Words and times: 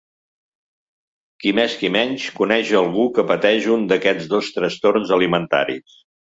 Qui 1.43 1.53
més 1.59 1.75
qui 1.81 1.91
menys 1.97 2.25
coneix 2.41 2.73
algú 2.81 3.07
que 3.19 3.27
pateix 3.35 3.69
un 3.79 3.87
d’aquests 3.95 4.33
dos 4.35 4.53
trastorns 4.59 5.17
alimentaris. 5.23 6.05